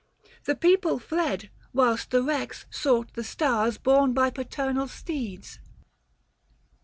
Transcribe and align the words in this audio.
The 0.45 0.55
people 0.55 0.97
fled, 0.97 1.51
whilst 1.73 2.09
the 2.09 2.25
Kex 2.25 2.65
sought 2.71 3.13
the 3.13 3.23
stars 3.23 3.77
Borne 3.77 4.13
by 4.13 4.31
paternal 4.31 4.87
steeds. 4.87 5.59